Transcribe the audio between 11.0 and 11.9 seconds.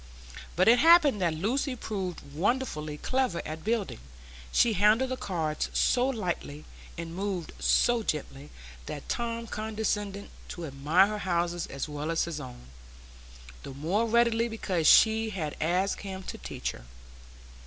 her houses as